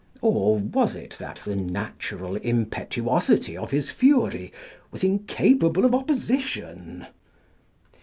[0.23, 4.51] Or was it that the natural impetuosity of his fury
[4.89, 7.05] was incapable of opposition?